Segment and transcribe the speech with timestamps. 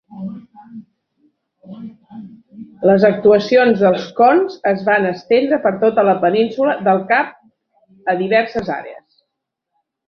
[2.91, 8.77] Les actuacions dels Coons es van estendre per tota la Península del Cap a diverses
[8.83, 9.05] àrees.